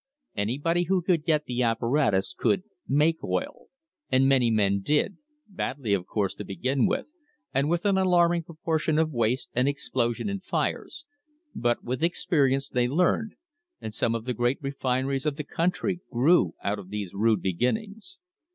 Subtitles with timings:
[0.35, 3.67] Anybody who could get the apparatus could "make oil,"
[4.09, 7.13] and many men did— badly, of course, to begin with,
[7.53, 11.05] and with an alarming proportion of waste and explosions and fires,
[11.53, 13.35] but with experience they learned,
[13.79, 18.17] and some of the great refineries of the country grew out of these rude beginnings.